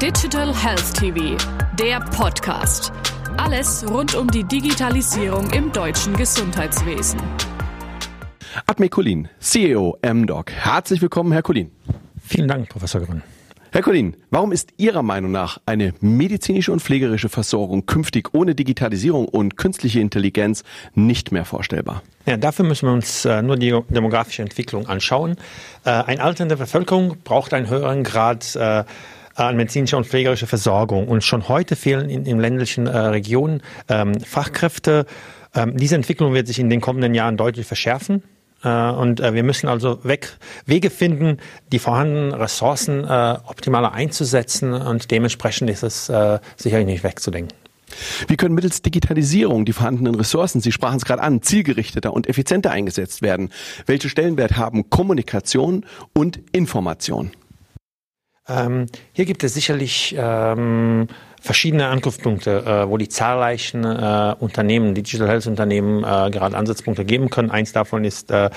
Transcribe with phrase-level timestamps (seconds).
[0.00, 1.36] Digital Health TV,
[1.78, 2.90] der Podcast.
[3.36, 7.20] Alles rund um die Digitalisierung im deutschen Gesundheitswesen.
[8.64, 10.52] Admir Kulin, CEO MDoc.
[10.52, 11.70] Herzlich willkommen, Herr Kulin.
[12.18, 13.22] Vielen Dank, Professor Gewinn.
[13.72, 19.28] Herr Kulin, warum ist Ihrer Meinung nach eine medizinische und pflegerische Versorgung künftig ohne Digitalisierung
[19.28, 20.64] und künstliche Intelligenz
[20.94, 22.02] nicht mehr vorstellbar?
[22.24, 25.36] Ja, dafür müssen wir uns äh, nur die demografische Entwicklung anschauen.
[25.84, 28.84] Äh, eine alternde Bevölkerung braucht einen höheren Grad äh,
[29.46, 31.08] an medizinischer und pflegerischer Versorgung.
[31.08, 35.06] Und schon heute fehlen in, in ländlichen äh, Regionen ähm, Fachkräfte.
[35.54, 38.22] Ähm, diese Entwicklung wird sich in den kommenden Jahren deutlich verschärfen.
[38.62, 40.36] Äh, und äh, wir müssen also weg,
[40.66, 41.38] Wege finden,
[41.72, 46.10] die vorhandenen Ressourcen äh, optimaler einzusetzen und dementsprechend ist es
[46.56, 47.56] sicherlich nicht wegzudenken.
[48.28, 52.70] Wie können mittels Digitalisierung die vorhandenen Ressourcen, Sie sprachen es gerade an, zielgerichteter und effizienter
[52.70, 53.50] eingesetzt werden?
[53.86, 57.32] Welche Stellenwert haben Kommunikation und Information?
[58.50, 61.06] Ähm, hier gibt es sicherlich ähm,
[61.40, 67.30] verschiedene Angriffspunkte, äh, wo die zahlreichen äh, Unternehmen, Digital Health Unternehmen, äh, gerade Ansatzpunkte geben
[67.30, 67.50] können.
[67.50, 68.50] Eins davon ist äh,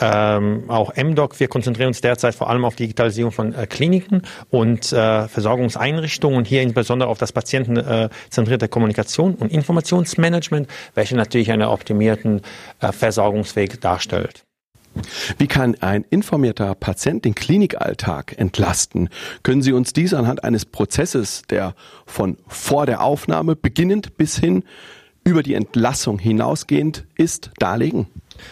[0.00, 1.40] ähm, auch MDoc.
[1.40, 6.46] Wir konzentrieren uns derzeit vor allem auf Digitalisierung von äh, Kliniken und äh, Versorgungseinrichtungen und
[6.46, 12.42] hier insbesondere auf das patientenzentrierte Kommunikation und Informationsmanagement, welche natürlich einen optimierten
[12.80, 14.44] äh, Versorgungsweg darstellt.
[15.38, 19.08] Wie kann ein informierter Patient den Klinikalltag entlasten?
[19.42, 21.74] Können Sie uns dies anhand eines Prozesses, der
[22.06, 24.64] von vor der Aufnahme beginnend bis hin
[25.24, 28.06] über die Entlassung hinausgehend ist, darlegen?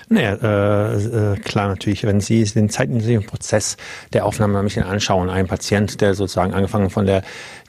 [0.09, 3.77] Naja, äh, äh, klar natürlich, wenn Sie den zeitintensiven Prozess
[4.13, 7.23] der Aufnahme ein bisschen anschauen, ein Patient, der sozusagen angefangen von der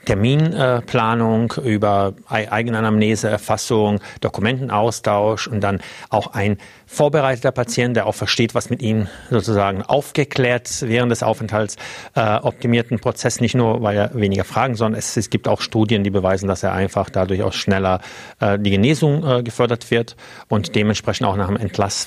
[0.08, 8.70] Terminplanung über Eigenanamnese, Erfassung, Dokumentenaustausch und dann auch ein vorbereiteter Patient, der auch versteht, was
[8.70, 11.76] mit ihm sozusagen aufgeklärt während des Aufenthalts
[12.14, 16.04] äh, optimierten Prozess, nicht nur, weil er weniger Fragen, sondern es, es gibt auch Studien,
[16.04, 18.00] die beweisen, dass er einfach dadurch auch schneller
[18.40, 20.16] äh, die Genesung äh, gefördert wird
[20.48, 21.56] und dementsprechend auch nach dem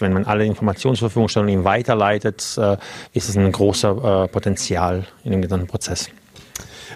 [0.02, 2.78] Wenn man alle Informationen zur Verfügung stellt und ihn weiterleitet, äh,
[3.14, 6.10] ist es ein großer äh, Potenzial in dem gesamten Prozess.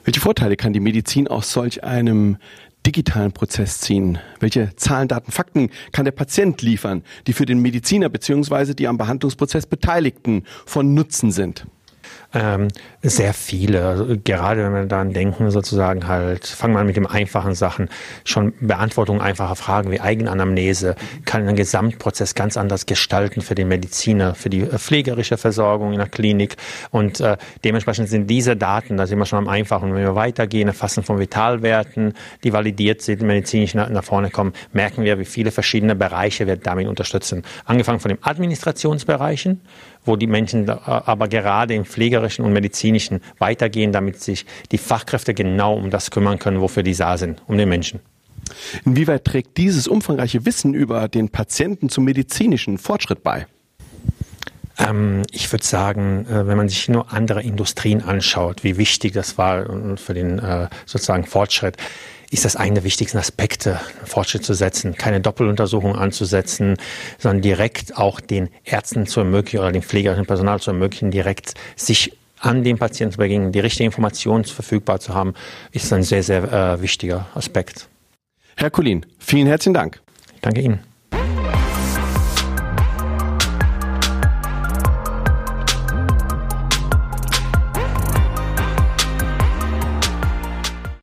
[0.03, 2.37] Welche Vorteile kann die Medizin aus solch einem
[2.85, 4.19] digitalen Prozess ziehen?
[4.39, 8.73] Welche Zahlen, Daten, Fakten kann der Patient liefern, die für den Mediziner bzw.
[8.73, 11.65] die am Behandlungsprozess Beteiligten von Nutzen sind?
[12.35, 12.67] Ähm,
[13.01, 13.85] sehr viele.
[13.87, 17.87] Also gerade wenn wir daran denken, sozusagen halt, fangen wir an mit den einfachen Sachen.
[18.25, 24.35] Schon Beantwortung einfacher Fragen wie Eigenanamnese kann den Gesamtprozess ganz anders gestalten für den Mediziner,
[24.35, 26.57] für die äh, pflegerische Versorgung in der Klinik.
[26.91, 29.95] Und äh, dementsprechend sind diese Daten, da sind wir schon am einfachen.
[29.95, 35.05] Wenn wir weitergehen, erfassen von Vitalwerten, die validiert sind, medizinisch nach, nach vorne kommen, merken
[35.05, 37.43] wir, wie viele verschiedene Bereiche wir damit unterstützen.
[37.63, 39.61] Angefangen von den Administrationsbereichen,
[40.03, 45.75] wo die Menschen aber gerade im pflegerischen und medizinischen weitergehen, damit sich die Fachkräfte genau
[45.75, 47.99] um das kümmern können, wofür die da sind, um den Menschen.
[48.85, 53.47] Inwieweit trägt dieses umfangreiche Wissen über den Patienten zum medizinischen Fortschritt bei?
[54.77, 59.37] Ähm, ich würde sagen, äh, wenn man sich nur andere Industrien anschaut, wie wichtig das
[59.37, 59.65] war
[59.97, 61.77] für den äh, sozusagen Fortschritt,
[62.35, 66.75] ist das einer der wichtigsten Aspekte, Fortschritt zu setzen, keine Doppeluntersuchung anzusetzen,
[67.17, 72.11] sondern direkt auch den Ärzten zu ermöglichen oder dem pflegerischen Personal zu ermöglichen, direkt sich
[72.39, 75.33] an den Patienten zu begegnen, die richtige Informationen verfügbar zu haben,
[75.71, 77.87] ist ein sehr, sehr äh, wichtiger Aspekt.
[78.57, 80.01] Herr Kulin, vielen herzlichen Dank.
[80.35, 80.94] Ich danke Ihnen.